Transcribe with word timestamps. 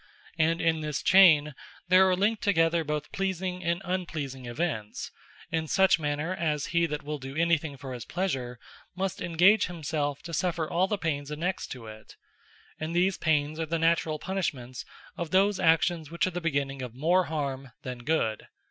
And 0.39 0.59
in 0.61 0.81
this 0.81 1.03
Chayn, 1.03 1.53
there 1.87 2.09
are 2.09 2.15
linked 2.15 2.41
together 2.41 2.83
both 2.83 3.11
pleasing 3.11 3.63
and 3.63 3.83
unpleasing 3.85 4.47
events; 4.47 5.11
in 5.51 5.67
such 5.67 5.99
manner, 5.99 6.33
as 6.33 6.65
he 6.73 6.87
that 6.87 7.03
will 7.03 7.19
do 7.19 7.35
any 7.35 7.55
thing 7.59 7.77
for 7.77 7.93
his 7.93 8.03
pleasure, 8.03 8.57
must 8.95 9.21
engage 9.21 9.67
himselfe 9.67 10.23
to 10.23 10.33
suffer 10.33 10.67
all 10.67 10.87
the 10.87 10.97
pains 10.97 11.29
annexed 11.29 11.71
to 11.73 11.85
it; 11.85 12.15
and 12.79 12.95
these 12.95 13.19
pains, 13.19 13.59
are 13.59 13.67
the 13.67 13.77
Naturall 13.77 14.17
Punishments 14.17 14.85
of 15.17 15.29
those 15.29 15.59
actions, 15.59 16.09
which 16.09 16.25
are 16.25 16.31
the 16.31 16.41
beginning 16.41 16.81
of 16.81 16.95
more 16.95 17.25
Harme 17.25 17.71
that 17.83 18.03
Good. 18.03 18.47